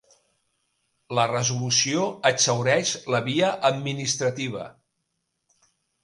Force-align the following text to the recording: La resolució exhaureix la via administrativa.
La 1.17 1.25
resolució 1.31 2.07
exhaureix 2.29 2.93
la 3.15 3.19
via 3.27 3.51
administrativa. 3.69 4.63